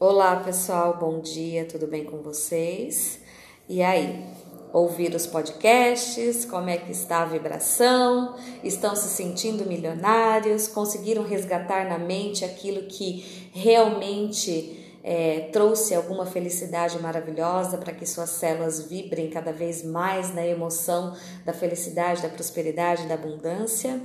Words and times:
Olá 0.00 0.34
pessoal, 0.36 0.96
bom 0.98 1.20
dia, 1.20 1.64
tudo 1.66 1.86
bem 1.86 2.04
com 2.04 2.18
vocês? 2.18 3.20
E 3.68 3.80
aí, 3.80 4.26
ouvir 4.72 5.14
os 5.14 5.24
podcasts? 5.24 6.44
Como 6.44 6.68
é 6.68 6.76
que 6.76 6.90
está 6.90 7.22
a 7.22 7.26
vibração? 7.26 8.34
Estão 8.64 8.96
se 8.96 9.08
sentindo 9.08 9.64
milionários? 9.64 10.66
Conseguiram 10.66 11.22
resgatar 11.22 11.88
na 11.88 11.96
mente 11.96 12.44
aquilo 12.44 12.82
que 12.88 13.48
realmente 13.52 14.98
é, 15.04 15.48
trouxe 15.52 15.94
alguma 15.94 16.26
felicidade 16.26 16.98
maravilhosa 16.98 17.78
para 17.78 17.94
que 17.94 18.04
suas 18.04 18.30
células 18.30 18.88
vibrem 18.88 19.30
cada 19.30 19.52
vez 19.52 19.84
mais 19.84 20.34
na 20.34 20.44
emoção 20.44 21.16
da 21.44 21.52
felicidade, 21.52 22.20
da 22.20 22.28
prosperidade, 22.28 23.06
da 23.06 23.14
abundância? 23.14 24.02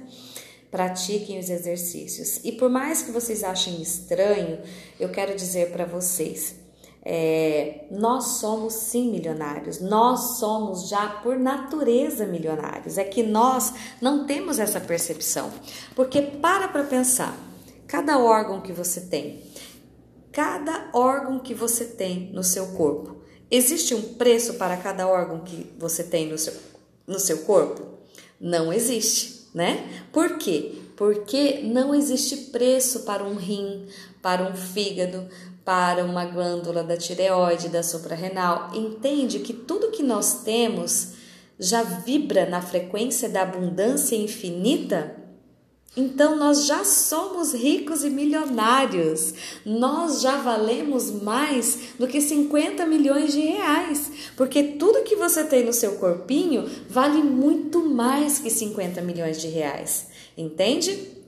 Pratiquem 0.71 1.39
os 1.39 1.49
exercícios. 1.49 2.39
E 2.43 2.52
por 2.52 2.70
mais 2.70 3.02
que 3.02 3.11
vocês 3.11 3.43
achem 3.43 3.81
estranho, 3.81 4.59
eu 4.99 5.09
quero 5.09 5.35
dizer 5.35 5.71
para 5.71 5.85
vocês: 5.85 6.55
é, 7.03 7.85
nós 7.89 8.39
somos 8.39 8.73
sim 8.73 9.11
milionários, 9.11 9.80
nós 9.80 10.38
somos 10.38 10.89
já 10.89 11.08
por 11.08 11.39
natureza 11.39 12.25
milionários. 12.25 12.97
É 12.97 13.03
que 13.03 13.23
nós 13.23 13.73
não 14.02 14.25
temos 14.25 14.59
essa 14.59 14.80
percepção. 14.80 15.52
Porque 15.95 16.21
para 16.21 16.67
para 16.67 16.83
pensar, 16.83 17.38
cada 17.88 18.20
órgão 18.20 18.61
que 18.61 18.73
você 18.73 19.02
tem, 19.02 19.44
cada 20.31 20.89
órgão 20.94 21.39
que 21.39 21.53
você 21.53 21.86
tem 21.86 22.31
no 22.33 22.44
seu 22.44 22.67
corpo, 22.67 23.17
existe 23.49 23.95
um 23.95 24.13
preço 24.13 24.55
para 24.55 24.77
cada 24.77 25.08
órgão 25.08 25.39
que 25.39 25.73
você 25.80 26.03
tem 26.03 26.27
no 26.27 26.38
seu, 26.38 26.53
no 27.08 27.20
seu 27.20 27.39
corpo? 27.39 27.97
Não 28.39 28.72
existe 28.72 29.38
né? 29.53 30.03
Por 30.12 30.38
quê? 30.38 30.73
Porque 30.95 31.62
não 31.63 31.95
existe 31.95 32.35
preço 32.52 33.02
para 33.02 33.23
um 33.23 33.35
rim, 33.35 33.85
para 34.22 34.44
um 34.44 34.55
fígado, 34.55 35.27
para 35.63 36.03
uma 36.03 36.25
glândula 36.25 36.84
da 36.84 36.98
tireoide, 36.98 37.70
da 37.70 37.84
suprarrenal. 37.84 38.72
Entende 38.73 39.39
que 39.39 39.53
tudo 39.53 39.92
que 39.92 40.03
nós 40.03 40.44
temos 40.44 41.14
já 41.59 41.83
vibra 41.83 42.50
na 42.50 42.61
frequência 42.61 43.30
da 43.30 43.44
abundância 43.44 44.16
infinita? 44.16 45.16
Então 46.00 46.38
nós 46.38 46.66
já 46.66 46.86
somos 46.86 47.53
ricos 47.53 48.05
e 48.05 48.09
milionários. 48.09 49.33
Nós 49.66 50.22
já 50.22 50.38
valemos 50.38 51.11
mais 51.11 51.78
do 52.00 52.08
que 52.08 52.22
50 52.22 52.86
milhões 52.86 53.33
de 53.33 53.42
reais, 53.42 54.09
porque 54.38 54.64
tudo 54.64 55.03
que 55.03 55.17
você 55.17 55.44
tem 55.44 55.66
no 55.66 55.73
seu 55.73 55.95
corpinho 55.95 56.70
vale 56.89 57.22
muito 57.22 57.81
mais 57.81 58.39
que 58.39 58.50
50 58.50 59.02
milhões 59.02 59.42
de 59.42 59.50
reais. 59.50 60.08
Entende? 60.38 61.19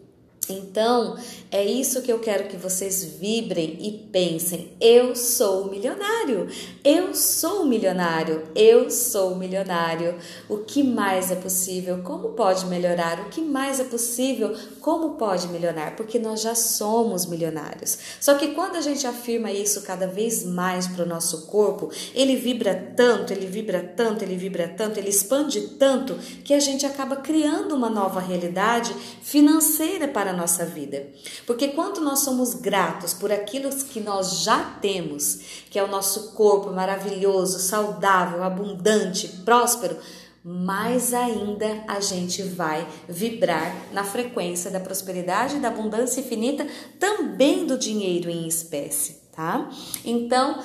Então, 0.49 1.17
é 1.51 1.63
isso 1.63 2.01
que 2.01 2.11
eu 2.11 2.19
quero 2.19 2.47
que 2.47 2.57
vocês 2.57 3.03
vibrem 3.03 3.77
e 3.79 3.91
pensem. 4.11 4.71
Eu 4.81 5.15
sou 5.15 5.69
milionário. 5.69 6.47
Eu 6.83 7.13
sou 7.13 7.65
milionário. 7.65 8.43
Eu 8.55 8.89
sou 8.89 9.35
milionário. 9.35 10.15
O 10.49 10.57
que 10.57 10.83
mais 10.83 11.29
é 11.29 11.35
possível? 11.35 12.01
Como 12.03 12.29
pode 12.29 12.65
melhorar? 12.65 13.19
O 13.19 13.29
que 13.29 13.41
mais 13.41 13.79
é 13.79 13.83
possível? 13.83 14.55
Como 14.79 15.11
pode 15.11 15.47
melhorar? 15.47 15.95
Porque 15.95 16.17
nós 16.17 16.41
já 16.41 16.55
somos 16.55 17.25
milionários. 17.25 17.97
Só 18.19 18.35
que 18.35 18.49
quando 18.49 18.77
a 18.77 18.81
gente 18.81 19.05
afirma 19.05 19.51
isso 19.51 19.81
cada 19.81 20.07
vez 20.07 20.43
mais 20.43 20.87
para 20.87 21.03
o 21.03 21.07
nosso 21.07 21.47
corpo, 21.47 21.91
ele 22.15 22.35
vibra 22.35 22.93
tanto, 22.95 23.31
ele 23.31 23.45
vibra 23.45 23.93
tanto, 23.95 24.23
ele 24.23 24.35
vibra 24.35 24.67
tanto, 24.67 24.97
ele 24.97 25.09
expande 25.09 25.61
tanto 25.77 26.15
que 26.43 26.53
a 26.53 26.59
gente 26.59 26.85
acaba 26.85 27.17
criando 27.17 27.75
uma 27.75 27.89
nova 27.89 28.19
realidade 28.19 28.93
financeira 29.21 30.07
para 30.07 30.30
a 30.31 30.37
nossa 30.37 30.65
vida. 30.65 31.07
Porque 31.45 31.69
quando 31.69 32.01
nós 32.01 32.19
somos 32.19 32.53
gratos 32.53 33.13
por 33.13 33.31
aquilo 33.31 33.69
que 33.69 33.99
nós 33.99 34.43
já 34.43 34.63
temos, 34.81 35.39
que 35.69 35.77
é 35.77 35.83
o 35.83 35.87
nosso 35.87 36.31
corpo 36.31 36.71
maravilhoso, 36.71 37.59
saudável, 37.59 38.43
abundante, 38.43 39.27
próspero, 39.45 39.97
mais 40.43 41.13
ainda 41.13 41.83
a 41.87 41.99
gente 41.99 42.41
vai 42.41 42.87
vibrar 43.07 43.75
na 43.93 44.03
frequência 44.03 44.71
da 44.71 44.79
prosperidade, 44.79 45.59
da 45.59 45.67
abundância 45.67 46.19
infinita, 46.19 46.65
também 46.99 47.65
do 47.65 47.77
dinheiro 47.77 48.29
em 48.29 48.47
espécie, 48.47 49.21
tá? 49.35 49.69
Então, 50.03 50.59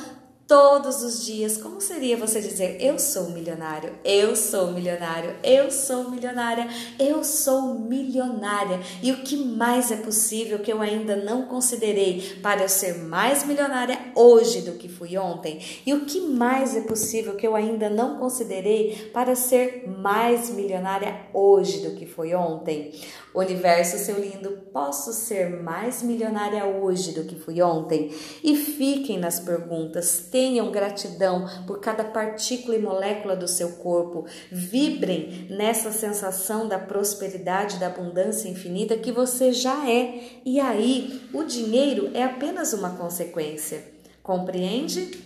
todos 0.47 1.03
os 1.03 1.25
dias. 1.25 1.57
Como 1.57 1.81
seria 1.81 2.17
você 2.17 2.41
dizer: 2.41 2.79
Eu 2.81 2.99
sou 2.99 3.31
milionário, 3.31 3.93
eu 4.05 4.37
sou 4.37 4.73
milionário, 4.73 5.34
eu 5.43 5.71
sou 5.71 6.11
milionária, 6.11 6.69
eu 6.99 7.25
sou 7.25 7.75
milionária? 7.75 8.81
E 9.03 9.12
o 9.12 9.23
que 9.23 9.37
mais 9.37 9.91
é 9.91 9.97
possível 9.97 10.59
que 10.61 10.73
eu 10.73 10.81
ainda 10.81 11.17
não 11.17 11.43
considerei 11.47 12.39
para 12.43 12.62
eu 12.62 12.69
ser 12.69 12.99
mais 12.99 13.45
milionária 13.45 13.99
hoje 14.15 14.62
do 14.62 14.73
que 14.73 14.89
fui 14.89 15.17
ontem? 15.19 15.61
E 15.85 15.93
o 15.93 16.05
que 16.05 16.21
mais 16.21 16.77
é 16.77 16.83
possível 16.83 17.35
que 17.35 17.47
eu 17.47 17.55
ainda 17.55 17.91
não 17.91 18.17
considerei 18.19 19.11
para 19.12 19.35
ser 19.35 19.85
mais 19.89 20.51
milionária 20.51 21.27
hoje 21.33 21.81
do 21.81 21.97
que 21.97 22.06
foi 22.06 22.35
ontem? 22.35 22.93
Universo, 23.35 23.99
seu 23.99 24.19
lindo, 24.19 24.62
posso 24.73 25.12
ser 25.12 25.62
mais 25.62 26.03
milionária 26.03 26.65
hoje 26.65 27.12
do 27.12 27.25
que 27.25 27.35
fui 27.35 27.61
ontem? 27.61 28.11
E 28.43 28.56
fiquem 28.56 29.19
nas 29.19 29.39
perguntas 29.39 30.27
tenham 30.37 30.71
gratidão 30.71 31.49
por 31.67 31.81
cada 31.81 32.05
partícula 32.05 32.77
e 32.77 32.79
molécula 32.79 33.35
do 33.35 33.49
seu 33.49 33.71
corpo. 33.77 34.27
Vibrem 34.53 35.47
nessa 35.49 35.91
sensação 35.91 36.69
da 36.69 36.79
prosperidade, 36.79 37.79
da 37.79 37.87
abundância 37.87 38.47
infinita 38.47 38.99
que 38.99 39.11
você 39.11 39.51
já 39.51 39.91
é. 39.91 40.21
E 40.45 40.61
aí, 40.61 41.27
o 41.33 41.43
dinheiro 41.43 42.11
é 42.13 42.23
apenas 42.23 42.75
uma 42.75 42.91
consequência. 42.91 43.83
Compreende? 44.23 45.25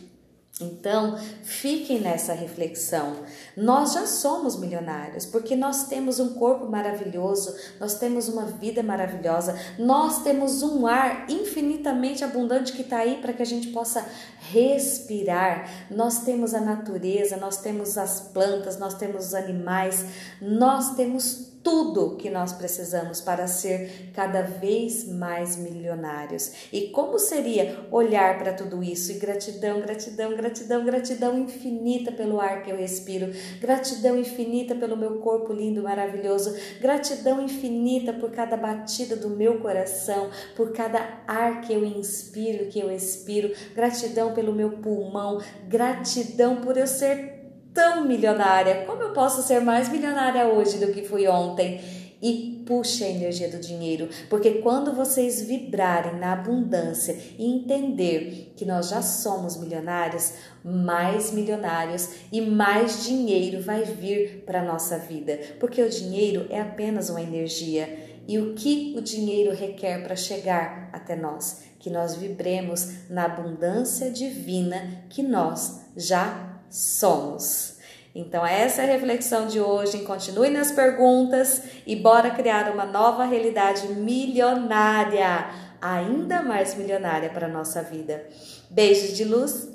Então, 0.60 1.19
fiquem 1.42 2.00
nessa 2.00 2.34
reflexão. 2.34 3.16
Nós 3.56 3.94
já 3.94 4.06
somos 4.06 4.59
milionários 4.59 5.25
porque 5.25 5.56
nós 5.56 5.88
temos 5.88 6.21
um 6.21 6.34
corpo 6.34 6.66
maravilhoso, 6.66 7.56
nós 7.81 7.94
temos 7.94 8.28
uma 8.28 8.44
vida 8.44 8.82
maravilhosa, 8.82 9.59
nós 9.78 10.22
temos 10.22 10.62
um 10.62 10.87
ar 10.87 11.25
infinitamente 11.31 12.22
abundante 12.22 12.75
que 12.75 12.82
está 12.82 12.98
aí 12.98 13.16
para 13.22 13.32
que 13.32 13.42
a 13.42 13.47
gente 13.47 13.69
possa 13.69 14.06
respirar. 14.50 15.88
Nós 15.90 16.24
temos 16.24 16.54
a 16.54 16.60
natureza, 16.60 17.36
nós 17.36 17.58
temos 17.58 17.96
as 17.96 18.20
plantas, 18.20 18.78
nós 18.78 18.94
temos 18.94 19.28
os 19.28 19.34
animais, 19.34 20.04
nós 20.40 20.94
temos 20.94 21.50
tudo 21.62 22.16
que 22.16 22.30
nós 22.30 22.52
precisamos 22.52 23.20
para 23.20 23.46
ser 23.46 24.10
cada 24.14 24.42
vez 24.42 25.06
mais 25.06 25.56
milionários. 25.56 26.52
E 26.72 26.88
como 26.88 27.18
seria 27.18 27.86
olhar 27.90 28.38
para 28.38 28.54
tudo 28.54 28.82
isso 28.82 29.12
e 29.12 29.18
gratidão, 29.18 29.80
gratidão, 29.80 30.34
gratidão, 30.34 30.84
gratidão 30.84 31.38
infinita 31.38 32.10
pelo 32.10 32.40
ar 32.40 32.62
que 32.62 32.70
eu 32.70 32.76
respiro, 32.76 33.30
gratidão 33.60 34.18
infinita 34.18 34.74
pelo 34.74 34.96
meu 34.96 35.18
corpo 35.18 35.52
lindo, 35.52 35.82
maravilhoso, 35.82 36.56
gratidão 36.80 37.42
infinita 37.42 38.12
por 38.12 38.30
cada 38.30 38.56
batida 38.56 39.14
do 39.14 39.28
meu 39.28 39.60
coração, 39.60 40.30
por 40.56 40.72
cada 40.72 41.20
ar 41.26 41.60
que 41.60 41.72
eu 41.72 41.84
inspiro, 41.84 42.66
que 42.66 42.80
eu 42.80 42.90
expiro, 42.90 43.52
gratidão 43.74 44.32
pelo 44.40 44.54
meu 44.54 44.70
pulmão, 44.78 45.38
gratidão 45.68 46.56
por 46.56 46.78
eu 46.78 46.86
ser 46.86 47.40
tão 47.74 48.06
milionária. 48.06 48.86
Como 48.86 49.02
eu 49.02 49.12
posso 49.12 49.42
ser 49.42 49.60
mais 49.60 49.90
milionária 49.90 50.46
hoje 50.46 50.78
do 50.78 50.90
que 50.92 51.02
fui 51.02 51.28
ontem? 51.28 51.78
E 52.22 52.62
puxe 52.66 53.04
a 53.04 53.08
energia 53.08 53.48
do 53.48 53.58
dinheiro, 53.58 54.08
porque 54.28 54.60
quando 54.62 54.94
vocês 54.94 55.42
vibrarem 55.42 56.20
na 56.20 56.34
abundância 56.34 57.16
e 57.38 57.44
entender 57.44 58.52
que 58.56 58.64
nós 58.64 58.90
já 58.90 59.02
somos 59.02 59.56
milionários, 59.56 60.34
mais 60.64 61.32
milionários 61.32 62.10
e 62.30 62.40
mais 62.40 63.04
dinheiro 63.04 63.62
vai 63.62 63.84
vir 63.84 64.44
para 64.46 64.60
a 64.60 64.64
nossa 64.64 64.98
vida, 64.98 65.38
porque 65.58 65.82
o 65.82 65.88
dinheiro 65.88 66.46
é 66.48 66.60
apenas 66.60 67.10
uma 67.10 67.22
energia. 67.22 68.09
E 68.26 68.38
o 68.38 68.54
que 68.54 68.94
o 68.97 69.00
dinheiro 69.00 69.54
requer 69.54 70.03
para 70.03 70.14
chegar 70.14 70.88
até 70.92 71.16
nós? 71.16 71.64
Que 71.78 71.91
nós 71.91 72.14
vibremos 72.14 73.08
na 73.08 73.25
abundância 73.25 74.10
divina 74.10 75.04
que 75.09 75.22
nós 75.22 75.80
já 75.97 76.60
somos. 76.68 77.78
Então, 78.15 78.44
essa 78.44 78.83
é 78.83 78.84
a 78.84 78.92
reflexão 78.92 79.47
de 79.47 79.60
hoje. 79.60 80.03
Continue 80.03 80.50
nas 80.50 80.72
perguntas 80.72 81.62
e 81.86 81.94
bora 81.94 82.30
criar 82.30 82.72
uma 82.72 82.84
nova 82.84 83.24
realidade 83.24 83.86
milionária, 83.89 85.48
ainda 85.80 86.42
mais 86.42 86.74
milionária 86.74 87.30
para 87.30 87.47
a 87.47 87.50
nossa 87.50 87.83
vida. 87.83 88.28
Beijos 88.68 89.16
de 89.16 89.24
luz, 89.24 89.68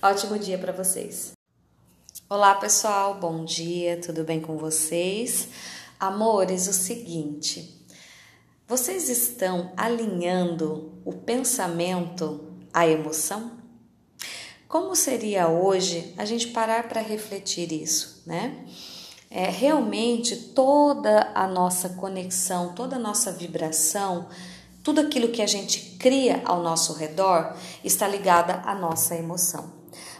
ótimo 0.00 0.38
dia 0.38 0.56
para 0.56 0.72
vocês. 0.72 1.32
Olá, 2.28 2.54
pessoal, 2.54 3.14
bom 3.14 3.44
dia, 3.44 4.00
tudo 4.00 4.24
bem 4.24 4.40
com 4.40 4.56
vocês? 4.56 5.48
Amores, 5.98 6.66
o 6.68 6.72
seguinte, 6.72 7.83
vocês 8.66 9.08
estão 9.08 9.72
alinhando 9.76 10.92
o 11.04 11.12
pensamento 11.12 12.52
à 12.72 12.86
emoção? 12.86 13.52
Como 14.68 14.96
seria 14.96 15.48
hoje 15.48 16.14
a 16.16 16.24
gente 16.24 16.48
parar 16.48 16.88
para 16.88 17.00
refletir 17.00 17.72
isso, 17.72 18.22
né? 18.26 18.64
É, 19.30 19.50
realmente 19.50 20.36
toda 20.54 21.32
a 21.34 21.46
nossa 21.46 21.90
conexão, 21.90 22.72
toda 22.72 22.96
a 22.96 23.00
nossa 23.00 23.32
vibração 23.32 24.28
Tudo 24.84 25.00
aquilo 25.00 25.28
que 25.28 25.40
a 25.40 25.46
gente 25.46 25.96
cria 25.98 26.42
ao 26.44 26.62
nosso 26.62 26.92
redor 26.92 27.56
está 27.82 28.06
ligada 28.06 28.60
à 28.66 28.74
nossa 28.74 29.16
emoção. 29.16 29.72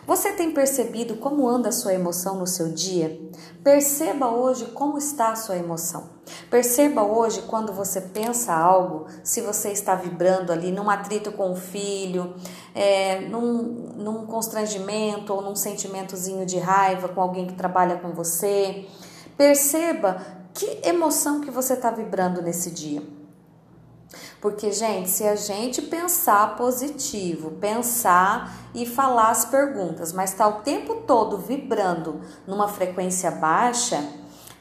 Você 0.06 0.32
tem 0.32 0.52
percebido 0.52 1.16
como 1.16 1.48
anda 1.48 1.70
a 1.70 1.72
sua 1.72 1.94
emoção 1.94 2.38
no 2.38 2.46
seu 2.46 2.68
dia? 2.68 3.18
Perceba 3.62 4.28
hoje 4.28 4.66
como 4.66 4.98
está 4.98 5.32
a 5.32 5.36
sua 5.36 5.56
emoção. 5.56 6.10
Perceba 6.50 7.02
hoje 7.02 7.42
quando 7.42 7.72
você 7.72 8.02
pensa 8.02 8.52
algo, 8.52 9.06
se 9.22 9.40
você 9.40 9.70
está 9.70 9.94
vibrando 9.94 10.52
ali 10.52 10.70
num 10.70 10.90
atrito 10.90 11.32
com 11.32 11.52
o 11.52 11.56
filho, 11.56 12.34
é, 12.74 13.20
num, 13.22 13.62
num 13.96 14.26
constrangimento 14.26 15.32
ou 15.32 15.40
num 15.40 15.56
sentimentozinho 15.56 16.44
de 16.44 16.58
raiva 16.58 17.08
com 17.08 17.22
alguém 17.22 17.46
que 17.46 17.54
trabalha 17.54 17.96
com 17.96 18.10
você. 18.10 18.86
Perceba 19.38 20.20
que 20.52 20.80
emoção 20.82 21.40
que 21.40 21.50
você 21.50 21.72
está 21.72 21.90
vibrando 21.90 22.42
nesse 22.42 22.70
dia. 22.70 23.02
Porque, 24.44 24.70
gente, 24.70 25.08
se 25.08 25.24
a 25.24 25.34
gente 25.36 25.80
pensar 25.80 26.54
positivo, 26.54 27.52
pensar 27.52 28.54
e 28.74 28.84
falar 28.84 29.30
as 29.30 29.46
perguntas, 29.46 30.12
mas 30.12 30.32
está 30.32 30.46
o 30.46 30.60
tempo 30.60 30.96
todo 31.06 31.38
vibrando 31.38 32.20
numa 32.46 32.68
frequência 32.68 33.30
baixa, 33.30 34.06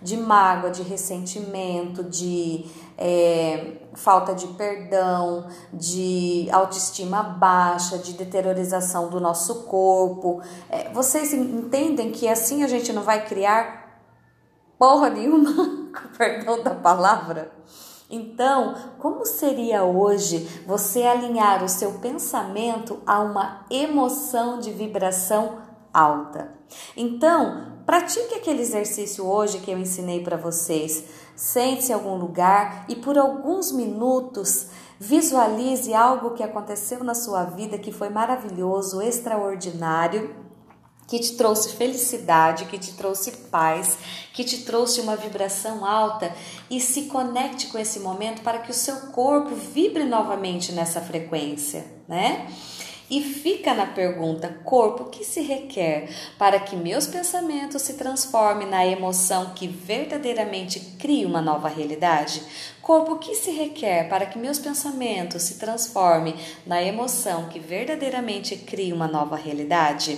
de 0.02 0.16
mágoa, 0.16 0.72
de 0.72 0.84
ressentimento, 0.84 2.02
de 2.02 2.66
é, 2.98 3.74
falta 3.94 4.34
de 4.34 4.48
perdão, 4.54 5.50
de 5.74 6.48
autoestima 6.50 7.22
baixa, 7.22 7.98
de 7.98 8.14
deteriorização 8.14 9.10
do 9.10 9.20
nosso 9.20 9.64
corpo. 9.64 10.42
É, 10.70 10.94
vocês 10.94 11.34
entendem 11.34 12.10
que 12.10 12.30
assim 12.30 12.64
a 12.64 12.68
gente 12.68 12.94
não 12.94 13.04
vai 13.04 13.26
criar 13.26 14.00
porra 14.80 15.10
nenhuma, 15.10 15.52
com 15.92 16.08
perdão 16.18 16.64
da 16.64 16.74
palavra? 16.74 17.52
Então, 18.16 18.76
como 19.00 19.26
seria 19.26 19.84
hoje 19.84 20.48
você 20.68 21.02
alinhar 21.02 21.64
o 21.64 21.68
seu 21.68 21.94
pensamento 21.94 23.00
a 23.08 23.20
uma 23.20 23.66
emoção 23.72 24.60
de 24.60 24.70
vibração 24.70 25.58
alta? 25.92 26.54
Então, 26.96 27.80
pratique 27.88 28.36
aquele 28.36 28.62
exercício 28.62 29.26
hoje 29.26 29.58
que 29.62 29.72
eu 29.72 29.80
ensinei 29.80 30.24
para 30.24 30.38
vocês. 30.38 31.06
Sente-se 31.36 31.92
em 31.92 31.96
algum 31.96 32.16
lugar 32.16 32.86
e 32.88 32.96
por 32.96 33.18
alguns 33.18 33.72
minutos 33.72 34.68
visualize 35.00 35.92
algo 35.92 36.36
que 36.36 36.44
aconteceu 36.44 37.04
na 37.04 37.16
sua 37.16 37.46
vida 37.46 37.80
que 37.80 37.92
foi 37.92 38.10
maravilhoso, 38.10 39.02
extraordinário 39.02 40.43
que 41.08 41.20
te 41.20 41.36
trouxe 41.36 41.74
felicidade, 41.74 42.66
que 42.66 42.78
te 42.78 42.94
trouxe 42.94 43.32
paz, 43.52 43.98
que 44.34 44.44
te 44.44 44.64
trouxe 44.64 45.02
uma 45.02 45.16
vibração 45.16 45.86
alta 45.86 46.34
e 46.70 46.80
se 46.80 47.04
conecte 47.04 47.68
com 47.68 47.78
esse 47.78 48.00
momento 48.00 48.42
para 48.42 48.60
que 48.60 48.72
o 48.72 48.74
seu 48.74 48.96
corpo 49.12 49.56
vibre 49.56 50.06
novamente 50.06 50.72
nessa 50.72 51.02
frequência, 51.02 51.86
né? 52.08 52.48
E 53.10 53.22
fica 53.22 53.74
na 53.74 53.86
pergunta: 53.86 54.50
corpo, 54.64 55.04
o 55.04 55.10
que 55.10 55.24
se 55.24 55.42
requer 55.42 56.10
para 56.38 56.60
que 56.60 56.76
meus 56.76 57.06
pensamentos 57.06 57.82
se 57.82 57.94
transformem 57.94 58.68
na 58.68 58.86
emoção 58.86 59.52
que 59.54 59.68
verdadeiramente 59.68 60.80
crie 60.98 61.26
uma 61.26 61.42
nova 61.42 61.68
realidade? 61.68 62.42
Corpo, 62.82 63.14
o 63.14 63.20
que 63.20 63.36
se 63.36 63.52
requer 63.52 64.10
para 64.10 64.26
que 64.26 64.40
meus 64.40 64.58
pensamentos 64.58 65.44
se 65.44 65.60
transformem 65.60 66.36
na 66.66 66.82
emoção 66.82 67.50
que 67.50 67.60
verdadeiramente 67.60 68.56
crie 68.56 68.92
uma 68.92 69.08
nova 69.08 69.36
realidade? 69.36 70.18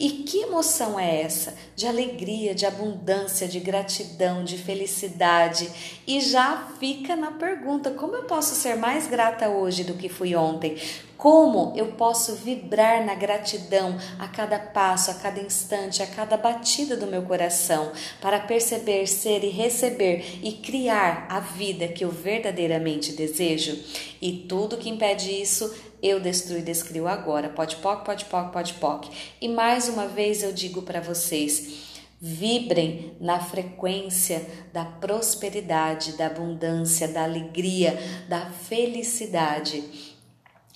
E 0.00 0.10
que 0.10 0.42
emoção 0.42 0.98
é 0.98 1.22
essa? 1.22 1.54
De 1.74 1.84
alegria, 1.84 2.54
de 2.54 2.64
abundância, 2.64 3.48
de 3.48 3.58
gratidão, 3.58 4.44
de 4.44 4.56
felicidade. 4.56 5.68
E 6.06 6.20
já 6.20 6.68
fica 6.78 7.16
na 7.16 7.32
pergunta: 7.32 7.90
como 7.90 8.14
eu 8.14 8.22
posso 8.22 8.54
ser 8.54 8.76
mais 8.76 9.08
grata 9.08 9.48
hoje 9.48 9.82
do 9.82 9.94
que 9.94 10.08
fui 10.08 10.36
ontem? 10.36 10.76
Como 11.18 11.72
eu 11.76 11.86
posso 11.94 12.36
vibrar 12.36 13.04
na 13.04 13.16
gratidão 13.16 13.98
a 14.20 14.28
cada 14.28 14.56
passo, 14.56 15.10
a 15.10 15.14
cada 15.14 15.40
instante, 15.40 16.00
a 16.00 16.06
cada 16.06 16.36
batida 16.36 16.96
do 16.96 17.08
meu 17.08 17.22
coração, 17.22 17.90
para 18.20 18.38
perceber, 18.38 19.08
ser 19.08 19.42
e 19.42 19.48
receber 19.48 20.38
e 20.44 20.52
criar 20.52 21.26
a 21.28 21.40
vida 21.40 21.88
que 21.88 22.04
eu 22.04 22.10
verdadeiramente 22.12 23.14
desejo? 23.14 23.76
E 24.22 24.46
tudo 24.48 24.76
que 24.76 24.88
impede 24.88 25.28
isso 25.32 25.76
eu 26.00 26.20
destruo 26.20 26.58
e 26.58 26.62
descrio 26.62 27.08
agora. 27.08 27.48
Pode 27.48 27.74
poc, 27.76 28.04
pode 28.04 28.24
poc, 28.26 28.52
pode 28.52 28.74
poc. 28.74 29.08
E 29.40 29.48
mais 29.48 29.88
uma 29.88 30.06
vez 30.06 30.44
eu 30.44 30.52
digo 30.52 30.82
para 30.82 31.00
vocês, 31.00 31.88
Vibrem 32.20 33.12
na 33.20 33.38
frequência 33.38 34.44
da 34.72 34.84
prosperidade, 34.84 36.16
da 36.16 36.26
abundância, 36.26 37.06
da 37.06 37.22
alegria, 37.22 37.96
da 38.28 38.50
felicidade. 38.50 40.07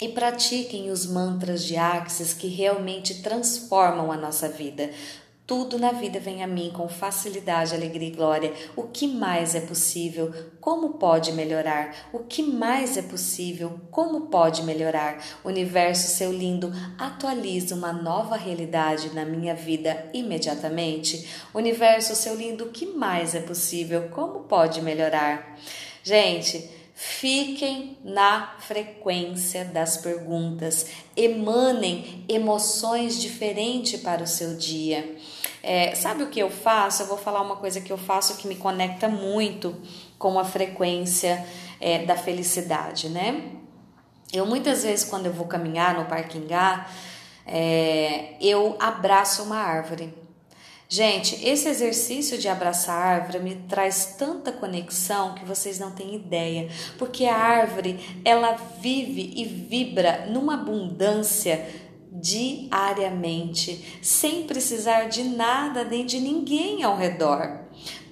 E 0.03 0.09
pratiquem 0.09 0.91
os 0.91 1.07
mantras 1.07 1.65
de 1.65 1.77
Axis 1.77 2.35
que 2.35 2.49
realmente 2.49 3.23
transformam 3.23 4.11
a 4.11 4.17
nossa 4.17 4.49
vida. 4.49 4.91
Tudo 5.47 5.79
na 5.79 5.93
vida 5.93 6.19
vem 6.19 6.43
a 6.43 6.47
mim 6.49 6.73
com 6.75 6.89
facilidade, 6.89 7.73
alegria 7.73 8.09
e 8.09 8.11
glória. 8.11 8.53
O 8.75 8.83
que 8.83 9.07
mais 9.07 9.55
é 9.55 9.61
possível? 9.61 10.35
Como 10.61 10.95
pode 10.95 11.31
melhorar? 11.31 12.09
O 12.13 12.19
que 12.19 12.43
mais 12.43 12.97
é 12.97 13.03
possível? 13.03 13.79
Como 13.93 14.23
pode 14.23 14.65
melhorar? 14.65 15.23
Universo, 15.45 16.09
seu 16.09 16.33
lindo, 16.33 16.73
atualiza 16.99 17.77
uma 17.77 17.93
nova 17.93 18.35
realidade 18.35 19.15
na 19.15 19.25
minha 19.25 19.55
vida 19.55 20.11
imediatamente. 20.13 21.29
Universo, 21.55 22.17
seu 22.17 22.35
lindo, 22.35 22.65
o 22.65 22.71
que 22.71 22.87
mais 22.87 23.37
é 23.37 23.41
possível? 23.41 24.09
Como 24.09 24.41
pode 24.41 24.83
melhorar? 24.83 25.57
Gente, 26.03 26.82
Fiquem 26.95 27.97
na 28.05 28.55
frequência 28.59 29.65
das 29.65 29.97
perguntas, 29.97 30.87
emanem 31.17 32.25
emoções 32.29 33.21
diferentes 33.21 34.01
para 34.01 34.23
o 34.23 34.27
seu 34.27 34.57
dia. 34.57 35.17
É, 35.63 35.95
sabe 35.95 36.23
o 36.23 36.29
que 36.29 36.41
eu 36.41 36.51
faço? 36.51 37.03
Eu 37.03 37.07
vou 37.07 37.17
falar 37.17 37.41
uma 37.41 37.57
coisa 37.57 37.81
que 37.81 37.93
eu 37.93 37.99
faço 37.99 38.37
que 38.37 38.47
me 38.47 38.57
conecta 38.57 39.09
muito 39.09 39.75
com 40.19 40.39
a 40.39 40.45
frequência 40.45 41.45
é, 41.81 42.05
da 42.05 42.17
felicidade, 42.17 43.09
né? 43.09 43.51
Eu 44.33 44.47
muitas 44.47 44.83
vezes, 44.83 45.05
quando 45.05 45.27
eu 45.27 45.33
vou 45.33 45.47
caminhar 45.47 45.95
no 45.95 46.07
parquingá, 46.07 46.87
é, 47.47 48.35
eu 48.41 48.77
abraço 48.81 49.43
uma 49.43 49.57
árvore. 49.57 50.22
Gente, 50.95 51.43
esse 51.43 51.71
exercício 51.71 52.37
de 52.37 52.49
abraçar 52.49 52.95
a 52.95 53.15
árvore 53.15 53.39
me 53.39 53.55
traz 53.67 54.15
tanta 54.19 54.53
conexão 54.53 55.35
que 55.35 55.43
vocês 55.43 55.79
não 55.79 55.91
têm 55.91 56.15
ideia, 56.15 56.69
porque 56.99 57.25
a 57.25 57.35
árvore 57.35 57.99
ela 58.23 58.53
vive 58.79 59.33
e 59.35 59.43
vibra 59.43 60.27
numa 60.27 60.53
abundância 60.53 61.67
diariamente, 62.13 64.01
sem 64.03 64.43
precisar 64.43 65.05
de 65.05 65.25
nada 65.25 65.83
nem 65.83 66.05
de 66.05 66.21
ninguém 66.21 66.83
ao 66.83 66.95
redor 66.95 67.62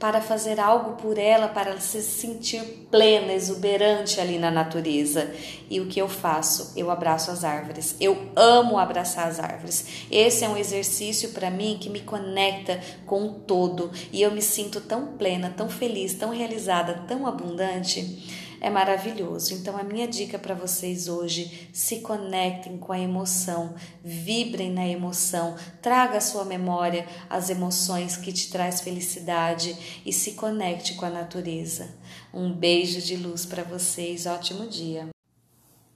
para 0.01 0.23
fazer 0.23 0.59
algo 0.59 0.93
por 0.93 1.19
ela, 1.19 1.47
para 1.47 1.73
ela 1.73 1.81
se 1.81 2.01
sentir 2.01 2.63
plena, 2.91 3.35
exuberante 3.35 4.19
ali 4.19 4.39
na 4.39 4.51
natureza. 4.51 5.31
E 5.69 5.79
o 5.79 5.87
que 5.87 6.01
eu 6.01 6.09
faço? 6.09 6.73
Eu 6.75 6.91
abraço 6.91 7.31
as 7.31 7.45
árvores. 7.45 7.95
Eu 8.01 8.17
amo 8.35 8.79
abraçar 8.79 9.29
as 9.29 9.39
árvores. 9.39 10.07
Esse 10.11 10.43
é 10.43 10.49
um 10.49 10.57
exercício 10.57 11.29
para 11.29 11.51
mim 11.51 11.77
que 11.79 11.91
me 11.91 12.01
conecta 12.01 12.81
com 13.05 13.27
o 13.27 13.35
todo 13.35 13.91
e 14.11 14.23
eu 14.23 14.31
me 14.31 14.41
sinto 14.41 14.81
tão 14.81 15.09
plena, 15.19 15.53
tão 15.55 15.69
feliz, 15.69 16.15
tão 16.15 16.31
realizada, 16.31 17.05
tão 17.07 17.27
abundante 17.27 18.50
é 18.61 18.69
maravilhoso. 18.69 19.55
Então, 19.55 19.77
a 19.77 19.83
minha 19.83 20.07
dica 20.07 20.39
para 20.39 20.55
vocês 20.55 21.09
hoje: 21.09 21.71
se 21.73 22.01
conectem 22.01 22.77
com 22.77 22.93
a 22.93 22.99
emoção, 22.99 23.75
vibrem 24.05 24.71
na 24.71 24.87
emoção, 24.87 25.57
traga 25.81 26.19
à 26.19 26.21
sua 26.21 26.45
memória 26.45 27.09
as 27.29 27.49
emoções 27.49 28.17
que 28.17 28.33
te 28.33 28.51
traz 28.51 28.83
felicidade 28.83 30.03
e 30.05 30.13
se 30.13 30.33
conecte 30.33 30.95
com 30.95 31.07
a 31.07 31.11
natureza. 31.11 31.89
Um 32.33 32.53
beijo 32.53 33.01
de 33.01 33.17
luz 33.17 33.47
para 33.47 33.65
vocês, 33.65 34.27
ótimo 34.27 34.67
dia. 34.67 35.09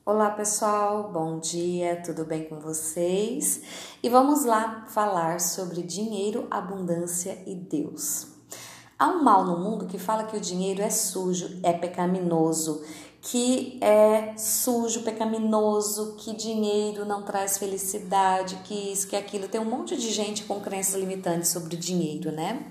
Olá 0.07 0.31
pessoal, 0.31 1.11
bom 1.11 1.39
dia, 1.39 2.03
tudo 2.05 2.27
bem 2.27 2.45
com 2.45 2.61
vocês? 2.61 3.63
E 4.03 4.09
vamos 4.11 4.45
lá 4.45 4.85
falar 4.89 5.41
sobre 5.41 5.83
dinheiro, 5.83 6.47
abundância 6.51 7.39
e 7.47 7.55
Deus. 7.55 8.34
Há 8.97 9.09
um 9.09 9.25
mal 9.25 9.45
no 9.45 9.59
mundo 9.59 9.87
que 9.87 9.99
fala 9.99 10.25
que 10.25 10.37
o 10.37 10.41
dinheiro 10.41 10.81
é 10.81 10.89
sujo, 10.89 11.59
é 11.65 11.73
pecaminoso, 11.73 12.81
que 13.21 13.77
é 13.81 14.35
sujo, 14.37 15.03
pecaminoso, 15.03 16.15
que 16.17 16.33
dinheiro 16.33 17.05
não 17.05 17.23
traz 17.23 17.59
felicidade, 17.59 18.57
que 18.65 18.93
isso, 18.93 19.09
que 19.09 19.17
aquilo. 19.17 19.49
Tem 19.49 19.61
um 19.61 19.65
monte 19.65 19.97
de 19.97 20.11
gente 20.11 20.45
com 20.45 20.61
crenças 20.61 20.95
limitantes 20.95 21.49
sobre 21.49 21.75
o 21.75 21.79
dinheiro, 21.79 22.31
né? 22.31 22.67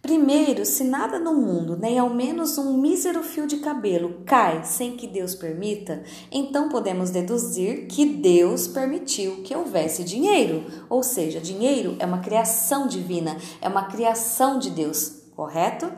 Primeiro, 0.00 0.64
se 0.64 0.84
nada 0.84 1.18
no 1.18 1.34
mundo, 1.34 1.76
nem 1.76 1.98
ao 1.98 2.08
menos 2.08 2.56
um 2.56 2.78
mísero 2.78 3.22
fio 3.24 3.46
de 3.46 3.56
cabelo, 3.56 4.22
cai 4.24 4.64
sem 4.64 4.96
que 4.96 5.06
Deus 5.06 5.34
permita, 5.34 6.02
então 6.30 6.68
podemos 6.68 7.10
deduzir 7.10 7.88
que 7.88 8.06
Deus 8.06 8.68
permitiu 8.68 9.42
que 9.42 9.54
houvesse 9.54 10.04
dinheiro. 10.04 10.64
Ou 10.88 11.02
seja, 11.02 11.40
dinheiro 11.40 11.96
é 11.98 12.06
uma 12.06 12.20
criação 12.20 12.86
divina, 12.86 13.36
é 13.60 13.68
uma 13.68 13.86
criação 13.86 14.60
de 14.60 14.70
Deus 14.70 15.25
correto? 15.36 15.92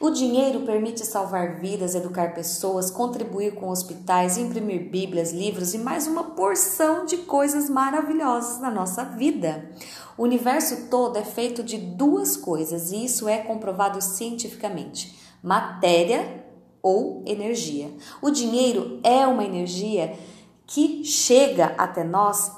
O 0.00 0.10
dinheiro 0.10 0.60
permite 0.60 1.04
salvar 1.04 1.58
vidas, 1.58 1.96
educar 1.96 2.32
pessoas, 2.32 2.88
contribuir 2.88 3.56
com 3.56 3.68
hospitais, 3.68 4.38
imprimir 4.38 4.88
bíblias, 4.88 5.32
livros 5.32 5.74
e 5.74 5.78
mais 5.78 6.06
uma 6.06 6.22
porção 6.22 7.04
de 7.04 7.16
coisas 7.18 7.68
maravilhosas 7.68 8.60
na 8.60 8.70
nossa 8.70 9.04
vida. 9.04 9.68
O 10.16 10.22
universo 10.22 10.88
todo 10.88 11.16
é 11.18 11.24
feito 11.24 11.64
de 11.64 11.76
duas 11.76 12.36
coisas 12.36 12.92
e 12.92 13.04
isso 13.04 13.28
é 13.28 13.38
comprovado 13.38 14.00
cientificamente: 14.00 15.18
matéria 15.42 16.44
ou 16.80 17.24
energia. 17.26 17.90
O 18.22 18.30
dinheiro 18.30 19.00
é 19.02 19.26
uma 19.26 19.44
energia 19.44 20.16
que 20.64 21.02
chega 21.02 21.74
até 21.76 22.04
nós 22.04 22.52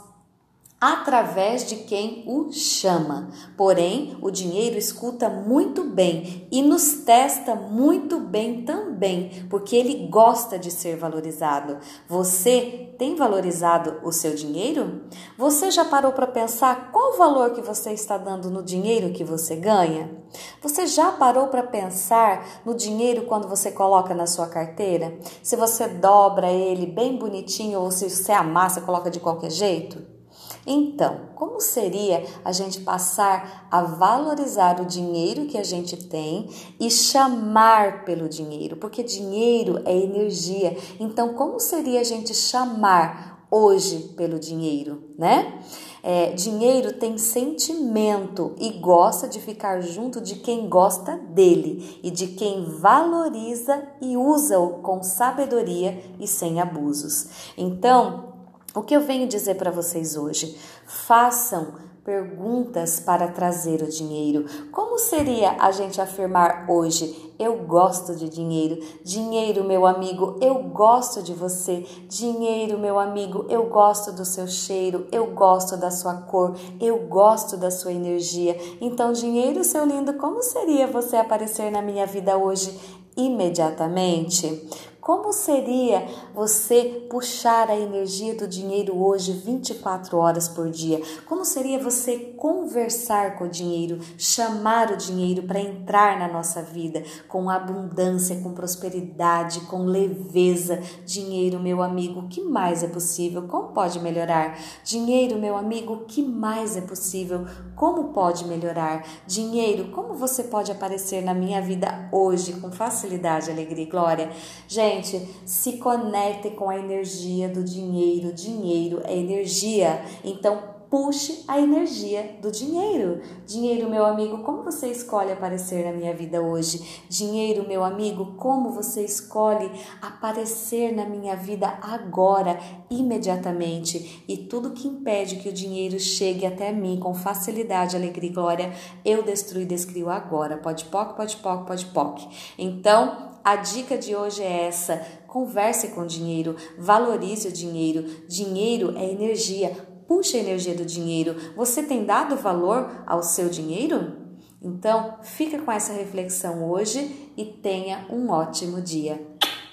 através 0.81 1.69
de 1.69 1.77
quem 1.77 2.25
o 2.27 2.51
chama. 2.51 3.29
Porém, 3.55 4.17
o 4.23 4.31
dinheiro 4.31 4.79
escuta 4.79 5.29
muito 5.29 5.85
bem 5.85 6.49
e 6.51 6.63
nos 6.63 7.05
testa 7.05 7.55
muito 7.55 8.19
bem 8.19 8.65
também, 8.65 9.47
porque 9.51 9.77
ele 9.77 10.09
gosta 10.09 10.59
de 10.59 10.71
ser 10.71 10.97
valorizado. 10.97 11.77
Você 12.09 12.95
tem 12.99 13.15
valorizado 13.15 14.01
o 14.03 14.11
seu 14.11 14.35
dinheiro? 14.35 15.03
Você 15.37 15.71
já 15.71 15.85
parou 15.85 16.13
para 16.13 16.27
pensar 16.27 16.91
qual 16.91 17.13
o 17.13 17.19
valor 17.19 17.51
que 17.51 17.61
você 17.61 17.93
está 17.93 18.17
dando 18.17 18.51
no 18.51 18.63
dinheiro 18.63 19.13
que 19.13 19.23
você 19.23 19.57
ganha? 19.57 20.19
Você 20.63 20.87
já 20.87 21.13
parou 21.13 21.49
para 21.49 21.63
pensar 21.63 22.63
no 22.65 22.75
dinheiro 22.75 23.27
quando 23.27 23.49
você 23.49 23.71
coloca 23.71 24.15
na 24.15 24.27
sua 24.27 24.47
carteira? 24.47 25.19
Se 25.43 25.57
você 25.57 25.89
dobra 25.89 26.51
ele 26.51 26.87
bem 26.87 27.19
bonitinho 27.19 27.81
ou 27.81 27.91
se 27.91 28.09
você 28.09 28.33
amassa, 28.33 28.81
coloca 28.81 29.11
de 29.11 29.21
qualquer 29.21 29.51
jeito? 29.51 30.20
Então, 30.67 31.31
como 31.35 31.61
seria 31.61 32.25
a 32.45 32.53
gente 32.53 32.81
passar 32.81 33.67
a 33.71 33.83
valorizar 33.83 34.81
o 34.81 34.85
dinheiro 34.85 35.47
que 35.47 35.59
a 35.59 35.65
gente 35.65 35.97
tem 35.97 36.49
e 36.79 36.91
chamar 36.91 38.05
pelo 38.05 38.29
dinheiro? 38.29 38.77
Porque 38.77 39.03
dinheiro 39.03 39.83
é 39.85 39.97
energia. 39.97 40.77
Então, 40.99 41.35
como 41.35 41.59
seria 41.59 42.01
a 42.01 42.05
gente 42.05 42.35
chamar 42.35 43.31
hoje 43.51 44.13
pelo 44.17 44.39
dinheiro, 44.39 45.03
né? 45.19 45.61
É, 46.03 46.31
dinheiro 46.33 46.95
tem 46.95 47.19
sentimento 47.19 48.55
e 48.59 48.71
gosta 48.71 49.29
de 49.29 49.39
ficar 49.39 49.83
junto 49.83 50.21
de 50.21 50.37
quem 50.37 50.67
gosta 50.67 51.19
dele 51.19 52.01
e 52.03 52.11
de 52.11 52.29
quem 52.29 52.65
valoriza 52.65 53.83
e 54.01 54.17
usa-o 54.17 54.79
com 54.79 55.03
sabedoria 55.03 56.03
e 56.19 56.27
sem 56.27 56.59
abusos. 56.59 57.53
Então, 57.57 58.30
o 58.75 58.83
que 58.83 58.95
eu 58.95 59.01
venho 59.01 59.27
dizer 59.27 59.57
para 59.57 59.71
vocês 59.71 60.17
hoje? 60.17 60.57
Façam 60.87 61.91
perguntas 62.05 62.99
para 63.01 63.29
trazer 63.29 63.83
o 63.83 63.89
dinheiro. 63.89 64.45
Como 64.73 64.99
seria 64.99 65.57
a 65.59 65.71
gente 65.71 66.01
afirmar 66.01 66.67
hoje: 66.69 67.35
eu 67.39 67.65
gosto 67.65 68.15
de 68.15 68.29
dinheiro? 68.29 68.81
Dinheiro, 69.05 69.65
meu 69.65 69.87
amigo, 69.87 70.37
eu 70.41 70.63
gosto 70.65 71.23
de 71.23 71.35
você. 71.35 71.87
Dinheiro, 72.09 72.79
meu 72.79 72.99
amigo, 72.99 73.47
eu 73.49 73.67
gosto 73.67 74.13
do 74.13 74.25
seu 74.25 74.47
cheiro, 74.47 75.07
eu 75.11 75.29
gosto 75.29 75.77
da 75.77 75.91
sua 75.91 76.15
cor, 76.23 76.57
eu 76.81 77.07
gosto 77.07 77.57
da 77.57 77.71
sua 77.71 77.93
energia. 77.93 78.57
Então, 78.81 79.13
dinheiro, 79.13 79.65
seu 79.65 79.85
lindo, 79.85 80.15
como 80.15 80.43
seria 80.43 80.87
você 80.87 81.17
aparecer 81.17 81.71
na 81.71 81.83
minha 81.83 82.07
vida 82.07 82.37
hoje? 82.37 82.79
Imediatamente. 83.17 84.69
Como 85.01 85.33
seria 85.33 86.07
você 86.35 87.07
puxar 87.09 87.71
a 87.71 87.77
energia 87.77 88.35
do 88.35 88.47
dinheiro 88.47 89.03
hoje 89.03 89.33
24 89.33 90.19
horas 90.19 90.47
por 90.47 90.69
dia? 90.69 91.01
Como 91.27 91.43
seria 91.43 91.83
você 91.83 92.19
conversar 92.37 93.39
com 93.39 93.45
o 93.45 93.49
dinheiro, 93.49 93.99
chamar 94.19 94.91
o 94.91 94.99
dinheiro 94.99 95.45
para 95.45 95.59
entrar 95.59 96.19
na 96.19 96.29
nossa 96.29 96.63
vida 96.63 97.03
com 97.27 97.49
abundância, 97.49 98.43
com 98.43 98.53
prosperidade, 98.53 99.61
com 99.61 99.85
leveza? 99.85 100.83
Dinheiro, 101.07 101.59
meu 101.59 101.83
amigo, 101.83 102.21
o 102.21 102.29
que 102.29 102.43
mais 102.43 102.83
é 102.83 102.89
possível? 102.89 103.49
Como 103.49 103.69
pode 103.69 103.99
melhorar? 104.01 104.59
Dinheiro, 104.85 105.39
meu 105.39 105.57
amigo, 105.57 105.95
o 105.95 106.05
que 106.05 106.23
mais 106.23 106.77
é 106.77 106.83
possível? 106.83 107.47
Como 107.75 108.13
pode 108.13 108.45
melhorar? 108.45 109.07
Dinheiro, 109.27 109.93
como 109.93 110.13
você 110.13 110.45
pode 110.45 110.71
aparecer 110.71 111.23
na 111.23 111.33
minha 111.33 111.63
vida 111.63 112.07
hoje 112.13 112.53
com 112.61 112.71
facilidade, 112.71 113.51
alegria 113.51 113.85
e 113.85 113.89
glória? 113.89 114.31
Gente, 114.69 114.90
Gente, 114.91 115.29
se 115.45 115.75
conecte 115.75 116.51
com 116.51 116.69
a 116.69 116.77
energia 116.77 117.49
do 117.49 117.63
dinheiro. 117.63 118.33
Dinheiro 118.33 119.01
é 119.05 119.17
energia. 119.17 120.03
Então, 120.25 120.81
puxe 120.91 121.45
a 121.47 121.61
energia 121.61 122.39
do 122.43 122.51
dinheiro. 122.51 123.21
Dinheiro, 123.47 123.89
meu 123.89 124.05
amigo, 124.05 124.39
como 124.39 124.65
você 124.65 124.89
escolhe 124.89 125.31
aparecer 125.31 125.85
na 125.85 125.93
minha 125.93 126.13
vida 126.13 126.43
hoje? 126.43 127.05
Dinheiro, 127.09 127.67
meu 127.69 127.85
amigo, 127.85 128.35
como 128.37 128.71
você 128.71 129.05
escolhe 129.05 129.71
aparecer 130.03 130.93
na 130.93 131.07
minha 131.07 131.37
vida 131.37 131.79
agora, 131.81 132.59
imediatamente? 132.91 134.25
E 134.27 134.37
tudo 134.37 134.73
que 134.73 134.89
impede 134.89 135.37
que 135.37 135.49
o 135.49 135.53
dinheiro 135.53 136.01
chegue 136.01 136.45
até 136.45 136.73
mim 136.73 136.99
com 136.99 137.15
facilidade, 137.15 137.95
alegria 137.95 138.29
e 138.29 138.35
glória, 138.35 138.73
eu 139.05 139.23
destruo 139.23 139.63
e 139.63 139.67
descrio 139.67 140.11
agora. 140.11 140.57
Pode 140.57 140.87
poc, 140.87 141.15
pode 141.15 141.37
poc, 141.37 141.67
pode 141.69 141.87
poc. 141.87 142.21
Então, 142.59 143.30
a 143.43 143.57
dica 143.57 143.97
de 143.97 144.15
hoje 144.15 144.43
é 144.43 144.67
essa: 144.67 145.05
converse 145.27 145.89
com 145.89 146.07
dinheiro, 146.07 146.57
valorize 146.79 147.49
o 147.49 147.53
dinheiro. 147.53 148.03
Dinheiro 148.29 148.97
é 148.97 149.05
energia. 149.11 149.71
Puxe 150.07 150.37
a 150.37 150.41
energia 150.41 150.75
do 150.75 150.85
dinheiro. 150.85 151.37
Você 151.57 151.83
tem 151.83 152.05
dado 152.05 152.37
valor 152.37 153.05
ao 153.07 153.23
seu 153.23 153.49
dinheiro? 153.49 154.19
Então, 154.61 155.19
fica 155.23 155.59
com 155.59 155.73
essa 155.73 155.93
reflexão 155.93 156.69
hoje 156.69 157.33
e 157.37 157.45
tenha 157.45 158.07
um 158.11 158.29
ótimo 158.31 158.81
dia. 158.81 159.25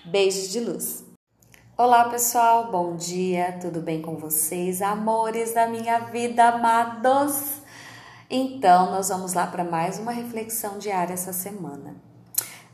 Beijos 0.06 0.50
de 0.50 0.60
luz. 0.60 1.04
Olá, 1.78 2.08
pessoal. 2.10 2.72
Bom 2.72 2.96
dia. 2.96 3.58
Tudo 3.60 3.82
bem 3.82 4.02
com 4.02 4.16
vocês, 4.16 4.82
amores 4.82 5.54
da 5.54 5.68
minha 5.68 6.00
vida, 6.00 6.46
amados? 6.46 7.62
Então, 8.30 8.92
nós 8.92 9.10
vamos 9.10 9.34
lá 9.34 9.48
para 9.48 9.64
mais 9.64 10.00
uma 10.00 10.12
reflexão 10.12 10.78
diária 10.78 11.14
essa 11.14 11.34
semana 11.34 12.08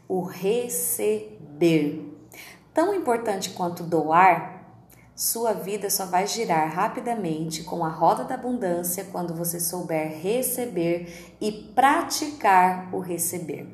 o 0.08 0.22
receber. 0.22 2.10
Tão 2.74 2.94
importante 2.94 3.52
quanto 3.52 3.84
doar, 3.84 4.64
sua 5.16 5.54
vida 5.54 5.92
só 5.92 6.08
vai 6.08 6.26
girar 6.26 6.74
rapidamente 6.74 7.64
com 7.64 7.86
a 7.86 7.90
roda 7.90 8.24
da 8.24 8.34
abundância 8.34 9.06
quando 9.12 9.36
você 9.36 9.60
souber 9.60 10.20
receber 10.20 11.36
e 11.40 11.52
praticar 11.52 12.90
o 12.92 13.00
receber. 13.00 13.68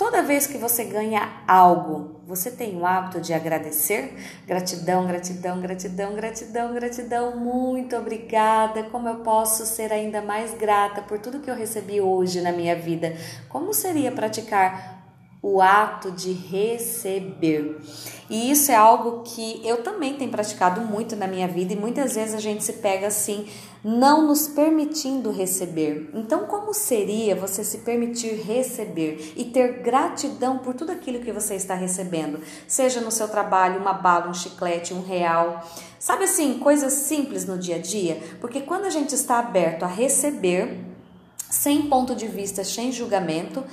Toda 0.00 0.22
vez 0.22 0.46
que 0.46 0.56
você 0.56 0.84
ganha 0.84 1.42
algo, 1.46 2.22
você 2.26 2.50
tem 2.50 2.74
o 2.74 2.86
hábito 2.86 3.20
de 3.20 3.34
agradecer? 3.34 4.16
Gratidão, 4.46 5.06
gratidão, 5.06 5.60
gratidão, 5.60 6.14
gratidão, 6.14 6.72
gratidão. 6.72 7.36
Muito 7.36 7.94
obrigada. 7.94 8.84
Como 8.84 9.06
eu 9.06 9.16
posso 9.16 9.66
ser 9.66 9.92
ainda 9.92 10.22
mais 10.22 10.54
grata 10.54 11.02
por 11.02 11.18
tudo 11.18 11.40
que 11.40 11.50
eu 11.50 11.54
recebi 11.54 12.00
hoje 12.00 12.40
na 12.40 12.50
minha 12.50 12.74
vida? 12.74 13.14
Como 13.50 13.74
seria 13.74 14.10
praticar 14.10 14.99
o 15.42 15.62
ato 15.62 16.10
de 16.10 16.32
receber. 16.32 17.80
E 18.28 18.50
isso 18.50 18.70
é 18.70 18.76
algo 18.76 19.22
que 19.24 19.60
eu 19.64 19.82
também 19.82 20.14
tenho 20.14 20.30
praticado 20.30 20.82
muito 20.82 21.16
na 21.16 21.26
minha 21.26 21.48
vida 21.48 21.72
e 21.72 21.76
muitas 21.76 22.14
vezes 22.14 22.34
a 22.34 22.40
gente 22.40 22.62
se 22.62 22.74
pega 22.74 23.06
assim, 23.06 23.48
não 23.82 24.26
nos 24.26 24.46
permitindo 24.46 25.30
receber. 25.30 26.10
Então, 26.12 26.44
como 26.46 26.74
seria 26.74 27.34
você 27.34 27.64
se 27.64 27.78
permitir 27.78 28.34
receber 28.42 29.32
e 29.34 29.46
ter 29.46 29.82
gratidão 29.82 30.58
por 30.58 30.74
tudo 30.74 30.92
aquilo 30.92 31.20
que 31.20 31.32
você 31.32 31.54
está 31.54 31.74
recebendo? 31.74 32.40
Seja 32.68 33.00
no 33.00 33.10
seu 33.10 33.26
trabalho, 33.26 33.80
uma 33.80 33.94
bala, 33.94 34.28
um 34.28 34.34
chiclete, 34.34 34.92
um 34.92 35.02
real. 35.02 35.66
Sabe 35.98 36.24
assim, 36.24 36.58
coisas 36.58 36.92
simples 36.92 37.46
no 37.46 37.56
dia 37.56 37.76
a 37.76 37.80
dia? 37.80 38.20
Porque 38.40 38.60
quando 38.60 38.84
a 38.84 38.90
gente 38.90 39.14
está 39.14 39.38
aberto 39.38 39.84
a 39.84 39.88
receber, 39.88 40.84
sem 41.48 41.88
ponto 41.88 42.14
de 42.14 42.28
vista, 42.28 42.62
sem 42.62 42.92
julgamento, 42.92 43.64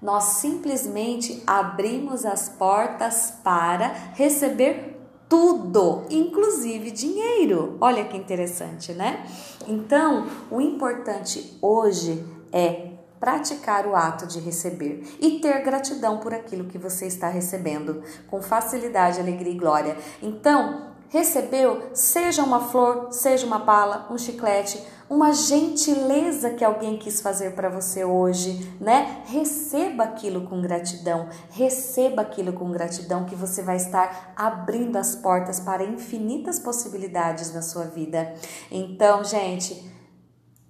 nós 0.00 0.24
simplesmente 0.24 1.42
abrimos 1.46 2.24
as 2.24 2.48
portas 2.48 3.34
para 3.42 3.88
receber 4.14 4.98
tudo, 5.28 6.04
inclusive 6.10 6.90
dinheiro. 6.90 7.76
Olha 7.80 8.04
que 8.04 8.16
interessante, 8.16 8.92
né? 8.92 9.24
Então, 9.68 10.26
o 10.50 10.60
importante 10.60 11.56
hoje 11.62 12.24
é 12.52 12.90
praticar 13.20 13.86
o 13.86 13.94
ato 13.94 14.26
de 14.26 14.40
receber 14.40 15.04
e 15.20 15.38
ter 15.40 15.62
gratidão 15.62 16.18
por 16.18 16.32
aquilo 16.32 16.64
que 16.64 16.78
você 16.78 17.06
está 17.06 17.28
recebendo, 17.28 18.02
com 18.28 18.40
facilidade, 18.40 19.20
alegria 19.20 19.52
e 19.52 19.58
glória. 19.58 19.96
Então, 20.22 20.90
recebeu, 21.10 21.90
seja 21.92 22.42
uma 22.42 22.60
flor, 22.60 23.08
seja 23.12 23.46
uma 23.46 23.58
bala, 23.58 24.08
um 24.10 24.16
chiclete, 24.16 24.82
uma 25.10 25.32
gentileza 25.34 26.50
que 26.50 26.64
alguém 26.64 26.96
quis 26.96 27.20
fazer 27.20 27.56
para 27.56 27.68
você 27.68 28.04
hoje, 28.04 28.72
né? 28.80 29.24
Receba 29.26 30.04
aquilo 30.04 30.42
com 30.42 30.62
gratidão, 30.62 31.28
receba 31.50 32.22
aquilo 32.22 32.52
com 32.52 32.70
gratidão 32.70 33.24
que 33.24 33.34
você 33.34 33.60
vai 33.60 33.76
estar 33.76 34.32
abrindo 34.36 34.96
as 34.96 35.16
portas 35.16 35.58
para 35.58 35.82
infinitas 35.82 36.60
possibilidades 36.60 37.52
na 37.52 37.60
sua 37.60 37.86
vida. 37.86 38.32
Então, 38.70 39.24
gente, 39.24 39.84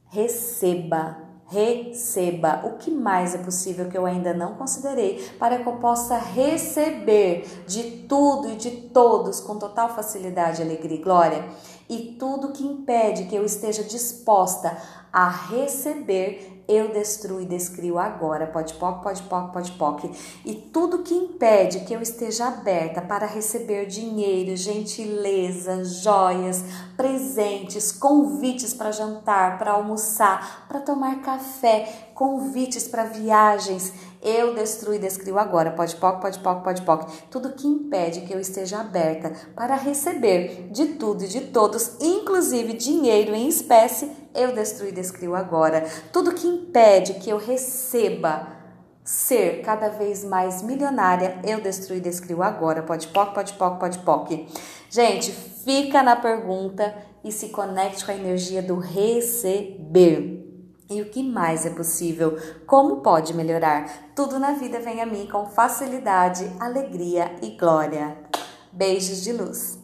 receba 0.08 1.29
receba. 1.50 2.62
O 2.64 2.78
que 2.78 2.90
mais 2.90 3.34
é 3.34 3.38
possível 3.38 3.88
que 3.88 3.98
eu 3.98 4.06
ainda 4.06 4.32
não 4.32 4.54
considerei 4.54 5.30
para 5.38 5.58
que 5.58 5.68
eu 5.68 5.74
possa 5.74 6.16
receber 6.16 7.64
de 7.66 8.04
tudo 8.08 8.50
e 8.50 8.56
de 8.56 8.70
todos 8.70 9.40
com 9.40 9.58
total 9.58 9.94
facilidade, 9.94 10.62
alegria 10.62 10.96
e 10.96 11.02
glória? 11.02 11.44
E 11.88 12.16
tudo 12.18 12.52
que 12.52 12.64
impede 12.64 13.24
que 13.24 13.34
eu 13.34 13.44
esteja 13.44 13.82
disposta 13.82 14.76
a 15.12 15.28
receber 15.28 16.49
eu 16.70 16.92
destruo 16.92 17.40
e 17.40 17.44
descrio 17.44 17.98
agora, 17.98 18.46
pode 18.46 18.74
poc, 18.74 19.02
pode 19.02 19.22
poc, 19.22 19.52
pode 19.52 19.72
poc. 19.72 20.04
E 20.44 20.54
tudo 20.54 21.02
que 21.02 21.12
impede 21.12 21.80
que 21.80 21.92
eu 21.92 22.00
esteja 22.00 22.46
aberta 22.46 23.02
para 23.02 23.26
receber 23.26 23.86
dinheiro, 23.86 24.56
gentileza, 24.56 25.84
joias, 25.84 26.62
presentes, 26.96 27.90
convites 27.90 28.72
para 28.72 28.92
jantar, 28.92 29.58
para 29.58 29.72
almoçar, 29.72 30.66
para 30.68 30.80
tomar 30.80 31.20
café, 31.22 32.10
convites 32.14 32.86
para 32.86 33.04
viagens, 33.04 33.92
eu 34.22 34.54
destruo 34.54 34.94
e 34.94 34.98
descrio 34.98 35.38
agora. 35.38 35.70
Pode 35.70 35.96
poc, 35.96 36.20
pode 36.20 36.38
poc, 36.40 36.62
pode 36.62 36.82
poc. 36.82 37.10
Tudo 37.30 37.52
que 37.52 37.66
impede 37.66 38.22
que 38.22 38.32
eu 38.32 38.40
esteja 38.40 38.80
aberta 38.80 39.32
para 39.54 39.74
receber 39.74 40.68
de 40.70 40.86
tudo 40.94 41.24
e 41.24 41.28
de 41.28 41.40
todos, 41.42 41.96
inclusive 42.00 42.74
dinheiro 42.74 43.34
em 43.34 43.48
espécie, 43.48 44.10
eu 44.34 44.54
destruo 44.54 44.88
e 44.88 44.92
descrio 44.92 45.34
agora. 45.34 45.86
Tudo 46.12 46.34
que 46.34 46.46
impede 46.46 47.14
que 47.14 47.30
eu 47.30 47.38
receba 47.38 48.60
ser 49.02 49.62
cada 49.62 49.88
vez 49.88 50.22
mais 50.22 50.62
milionária, 50.62 51.40
eu 51.42 51.60
destruo 51.60 51.96
e 51.96 52.00
descrio 52.00 52.42
agora. 52.42 52.82
Pode 52.82 53.08
poc, 53.08 53.34
pode 53.34 53.54
poc, 53.54 53.80
pode 53.80 53.98
poc. 54.00 54.46
Gente, 54.90 55.32
fica 55.32 56.02
na 56.02 56.16
pergunta 56.16 56.94
e 57.24 57.32
se 57.32 57.48
conecte 57.48 58.04
com 58.04 58.12
a 58.12 58.14
energia 58.14 58.62
do 58.62 58.76
receber. 58.76 60.49
E 60.90 61.00
o 61.00 61.08
que 61.08 61.22
mais 61.22 61.64
é 61.64 61.70
possível? 61.70 62.36
Como 62.66 62.96
pode 62.96 63.32
melhorar? 63.32 64.12
Tudo 64.12 64.40
na 64.40 64.54
vida 64.54 64.80
vem 64.80 65.00
a 65.00 65.06
mim 65.06 65.28
com 65.30 65.46
facilidade, 65.46 66.50
alegria 66.58 67.30
e 67.40 67.56
glória. 67.56 68.18
Beijos 68.72 69.22
de 69.22 69.32
luz. 69.32 69.79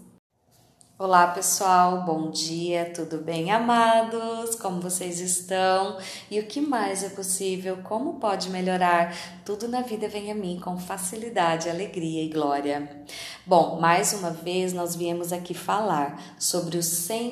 Olá 0.99 1.27
pessoal, 1.27 2.07
bom 2.07 2.31
dia, 2.31 2.91
tudo 2.95 3.19
bem, 3.19 3.51
amados? 3.51 4.55
Como 4.55 4.81
vocês 4.81 5.21
estão? 5.21 5.99
E 6.31 6.41
o 6.41 6.47
que 6.47 6.59
mais 6.59 7.05
é 7.05 7.11
possível? 7.11 7.77
Como 7.85 8.15
pode 8.15 8.49
melhorar? 8.49 9.15
Tudo 9.45 9.69
na 9.69 9.83
vida 9.83 10.09
vem 10.09 10.33
a 10.33 10.35
mim 10.35 10.59
com 10.59 10.79
facilidade, 10.79 11.69
alegria 11.69 12.25
e 12.25 12.31
glória. 12.31 13.05
Bom, 13.45 13.79
mais 13.79 14.15
uma 14.15 14.31
vez 14.31 14.73
nós 14.73 14.97
viemos 14.97 15.35
aqui 15.35 15.53
falar 15.53 16.19
sobre 16.39 16.79
o 16.79 16.83
sentimento, 16.83 17.29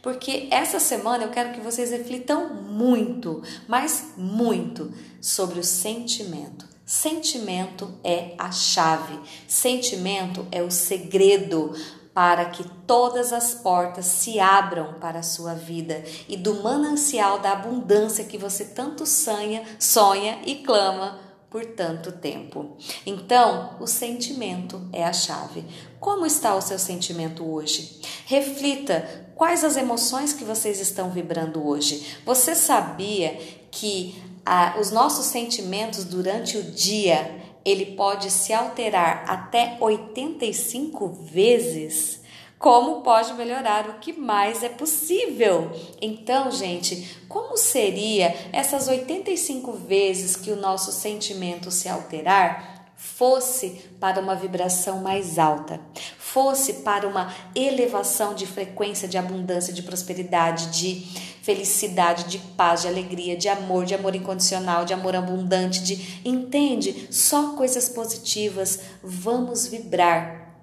porque 0.00 0.48
essa 0.50 0.80
semana 0.80 1.24
eu 1.24 1.30
quero 1.30 1.52
que 1.52 1.60
vocês 1.60 1.90
reflitam 1.90 2.54
muito, 2.54 3.42
mas 3.68 4.14
muito, 4.16 4.90
sobre 5.20 5.60
o 5.60 5.64
sentimento. 5.64 6.79
Sentimento 6.90 7.88
é 8.02 8.34
a 8.36 8.50
chave, 8.50 9.16
sentimento 9.46 10.44
é 10.50 10.60
o 10.60 10.72
segredo 10.72 11.72
para 12.12 12.46
que 12.46 12.64
todas 12.84 13.32
as 13.32 13.54
portas 13.54 14.06
se 14.06 14.40
abram 14.40 14.94
para 14.94 15.20
a 15.20 15.22
sua 15.22 15.54
vida 15.54 16.02
e 16.28 16.36
do 16.36 16.64
manancial 16.64 17.38
da 17.38 17.52
abundância 17.52 18.24
que 18.24 18.36
você 18.36 18.64
tanto 18.64 19.06
sonha, 19.06 19.62
sonha 19.78 20.40
e 20.44 20.64
clama 20.64 21.20
por 21.48 21.64
tanto 21.64 22.10
tempo. 22.10 22.76
Então, 23.06 23.76
o 23.78 23.86
sentimento 23.86 24.82
é 24.92 25.04
a 25.04 25.12
chave. 25.12 25.64
Como 26.00 26.26
está 26.26 26.56
o 26.56 26.60
seu 26.60 26.78
sentimento 26.78 27.48
hoje? 27.48 28.00
Reflita 28.26 29.30
quais 29.36 29.62
as 29.62 29.76
emoções 29.76 30.32
que 30.32 30.42
vocês 30.42 30.80
estão 30.80 31.08
vibrando 31.08 31.64
hoje. 31.64 32.18
Você 32.26 32.56
sabia 32.56 33.38
que 33.70 34.29
ah, 34.44 34.76
os 34.80 34.90
nossos 34.90 35.26
sentimentos 35.26 36.04
durante 36.04 36.56
o 36.56 36.62
dia 36.62 37.40
ele 37.64 37.94
pode 37.94 38.30
se 38.30 38.52
alterar 38.52 39.24
até 39.26 39.76
85 39.80 41.08
vezes. 41.08 42.20
Como 42.58 43.00
pode 43.00 43.32
melhorar 43.34 43.88
o 43.88 43.94
que 43.94 44.12
mais 44.12 44.62
é 44.62 44.68
possível? 44.68 45.70
Então, 46.00 46.50
gente, 46.50 47.18
como 47.28 47.56
seria 47.56 48.34
essas 48.52 48.86
85 48.86 49.72
vezes 49.72 50.36
que 50.36 50.50
o 50.50 50.56
nosso 50.56 50.92
sentimento 50.92 51.70
se 51.70 51.88
alterar? 51.88 52.80
fosse 53.00 53.88
para 53.98 54.20
uma 54.20 54.34
vibração 54.34 55.00
mais 55.00 55.38
alta, 55.38 55.80
fosse 56.18 56.74
para 56.74 57.08
uma 57.08 57.34
elevação 57.54 58.34
de 58.34 58.46
frequência 58.46 59.08
de 59.08 59.16
abundância, 59.16 59.72
de 59.72 59.82
prosperidade, 59.82 60.66
de 60.66 61.29
felicidade, 61.50 62.24
de 62.24 62.38
paz, 62.38 62.82
de 62.82 62.88
alegria, 62.88 63.36
de 63.36 63.48
amor, 63.48 63.84
de 63.84 63.94
amor 63.94 64.14
incondicional, 64.14 64.84
de 64.84 64.94
amor 64.94 65.16
abundante, 65.16 65.82
de 65.82 66.20
entende? 66.24 67.08
Só 67.10 67.54
coisas 67.54 67.88
positivas 67.88 68.80
vamos 69.02 69.66
vibrar 69.66 70.54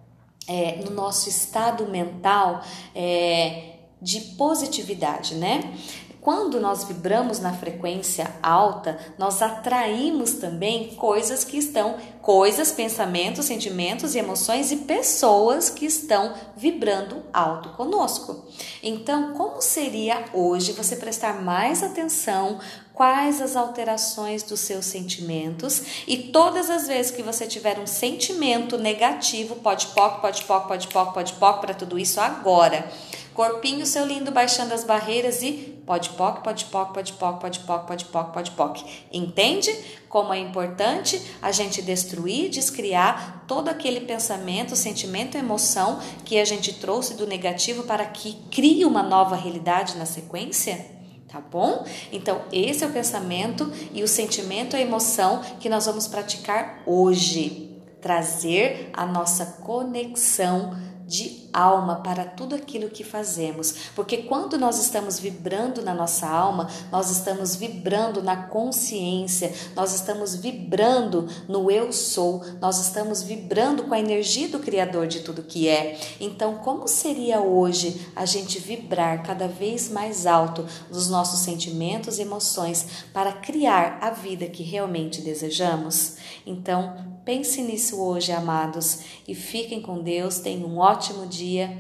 é, 0.48 0.78
no 0.84 0.92
nosso 0.92 1.28
estado 1.28 1.86
mental 1.88 2.64
é, 2.96 3.74
de 4.02 4.22
positividade, 4.38 5.36
né? 5.36 5.74
Quando 6.22 6.60
nós 6.60 6.84
vibramos 6.84 7.40
na 7.40 7.54
frequência 7.54 8.34
alta, 8.44 8.98
nós 9.18 9.42
atraímos 9.42 10.34
também 10.34 10.96
coisas 10.96 11.44
que 11.44 11.58
estão, 11.58 11.96
coisas, 12.22 12.72
pensamentos, 12.72 13.46
sentimentos 13.46 14.14
e 14.14 14.20
emoções 14.20 14.72
e 14.72 14.78
pessoas 14.78 15.70
que 15.70 15.86
estão 15.86 16.34
vibrando 16.56 17.24
alto 17.32 17.70
conosco. 17.70 18.46
Então, 18.84 19.34
como 19.34 19.62
seria 19.62 20.26
hoje 20.34 20.74
você 20.74 20.98
prestar 20.98 21.42
mais 21.42 21.82
atenção 21.82 22.60
quais 22.94 23.42
as 23.42 23.56
alterações 23.56 24.42
dos 24.42 24.60
seus 24.60 24.86
sentimentos 24.86 26.04
e 26.08 26.18
todas 26.18 26.68
as 26.70 26.88
vezes 26.88 27.12
que 27.12 27.22
você 27.22 27.46
tiver 27.46 27.80
um 27.80 27.86
sentimento 27.86 28.76
negativo, 28.78 29.56
pode 29.58 29.88
poc, 29.88 30.20
pode 30.20 30.44
poc, 30.46 30.68
pode 30.68 30.88
poc, 30.88 31.14
pode 31.14 31.34
poc 31.34 31.62
para 31.62 31.76
tudo 31.76 32.00
isso 32.00 32.20
agora. 32.20 32.92
Corpinho 33.36 33.86
seu 33.86 34.04
lindo 34.04 34.32
baixando 34.32 34.74
as 34.74 34.84
barreiras 34.84 35.44
e 35.44 35.77
Pode 35.88 36.10
poc, 36.10 36.44
pode 36.44 36.66
poc, 36.66 36.94
pode 36.94 37.14
poc, 37.14 37.40
pode 37.40 37.60
poc, 37.62 37.88
pode 37.88 38.06
poc, 38.06 38.34
pode 38.34 38.52
poc. 38.52 38.84
Entende 39.10 39.74
como 40.10 40.34
é 40.34 40.38
importante 40.38 41.22
a 41.42 41.50
gente 41.54 41.82
destruir, 41.82 42.50
descriar 42.50 43.46
todo 43.48 43.70
aquele 43.70 44.02
pensamento, 44.02 44.76
sentimento, 44.76 45.38
emoção 45.38 46.02
que 46.26 46.38
a 46.40 46.44
gente 46.44 46.74
trouxe 46.74 47.14
do 47.14 47.26
negativo 47.26 47.84
para 47.84 48.06
que 48.06 48.34
crie 48.52 48.84
uma 48.84 49.02
nova 49.02 49.38
realidade 49.38 49.98
na 49.98 50.06
sequência? 50.06 50.88
Tá 51.30 51.40
bom? 51.40 51.86
Então, 52.12 52.42
esse 52.52 52.84
é 52.84 52.88
o 52.88 52.92
pensamento 52.92 53.72
e 53.94 54.04
o 54.04 54.10
sentimento, 54.10 54.76
a 54.76 54.82
emoção 54.82 55.42
que 55.58 55.70
nós 55.70 55.86
vamos 55.86 56.06
praticar 56.06 56.84
hoje. 56.86 57.80
Trazer 58.02 58.90
a 58.92 59.06
nossa 59.06 59.46
conexão 59.64 60.76
de 61.08 61.48
alma 61.54 62.02
para 62.02 62.26
tudo 62.26 62.54
aquilo 62.54 62.90
que 62.90 63.04
fazemos, 63.04 63.90
porque 63.96 64.18
quando 64.18 64.58
nós 64.58 64.78
estamos 64.78 65.20
vibrando 65.20 65.82
na 65.82 65.94
nossa 65.94 66.28
alma, 66.28 66.70
nós 66.92 67.10
estamos 67.10 67.56
vibrando 67.56 68.22
na 68.22 68.36
consciência, 68.44 69.54
nós 69.76 69.94
estamos 69.96 70.36
vibrando 70.36 71.28
no 71.48 71.72
eu 71.72 71.94
sou, 71.94 72.44
nós 72.62 72.80
estamos 72.80 73.24
vibrando 73.24 73.84
com 73.84 73.94
a 73.94 74.00
energia 74.00 74.50
do 74.50 74.60
Criador 74.60 75.08
de 75.08 75.22
tudo 75.22 75.42
que 75.42 75.68
é. 75.68 75.98
Então, 76.20 76.56
como 76.56 76.88
seria 76.88 77.40
hoje 77.40 78.08
a 78.16 78.26
gente 78.26 78.60
vibrar 78.60 79.24
cada 79.24 79.48
vez 79.48 79.90
mais 79.90 80.28
alto 80.28 80.66
nos 80.92 81.10
nossos 81.10 81.40
sentimentos 81.40 82.20
e 82.20 82.22
emoções 82.22 82.86
para 83.14 83.32
criar 83.32 84.00
a 84.02 84.10
vida 84.10 84.46
que 84.48 84.62
realmente 84.62 85.22
desejamos? 85.22 86.18
Então, 86.46 87.17
Pense 87.28 87.62
nisso 87.62 88.02
hoje, 88.02 88.32
amados, 88.32 89.00
e 89.28 89.36
fiquem 89.36 89.82
com 89.82 90.02
Deus. 90.02 90.40
Tenham 90.40 90.70
um 90.70 90.78
ótimo 90.78 91.28
dia. 91.28 91.78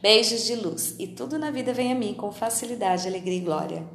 Beijos 0.00 0.46
de 0.46 0.56
luz. 0.56 0.94
E 0.98 1.06
tudo 1.06 1.38
na 1.38 1.50
vida 1.50 1.74
vem 1.74 1.92
a 1.92 1.94
mim 1.94 2.14
com 2.14 2.32
facilidade, 2.32 3.06
alegria 3.06 3.36
e 3.36 3.40
glória. 3.40 3.86